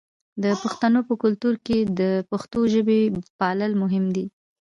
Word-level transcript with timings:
د 0.43 0.45
پښتنو 0.61 0.99
په 1.09 1.13
کلتور 1.23 1.55
کې 1.65 1.77
د 1.99 2.01
پښتو 2.29 2.59
ژبې 2.73 3.01
پالل 3.39 3.71
مهم 3.83 4.05
دي. 4.15 4.25